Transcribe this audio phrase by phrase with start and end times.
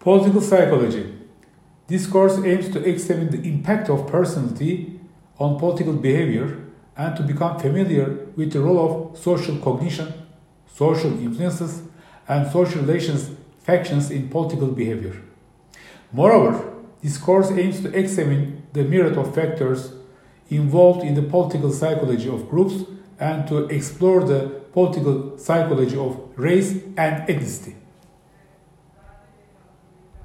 [0.00, 1.14] Political psychology.
[1.86, 4.98] This course aims to examine the impact of personality
[5.38, 6.64] on political behavior
[6.96, 8.80] and to become familiar with the role
[9.12, 10.10] of social cognition,
[10.74, 11.82] social influences,
[12.26, 15.20] and social relations factions in political behavior.
[16.12, 16.72] Moreover,
[17.02, 19.92] this course aims to examine the myriad of factors
[20.48, 22.84] involved in the political psychology of groups
[23.18, 27.74] and to explore the political psychology of race and ethnicity.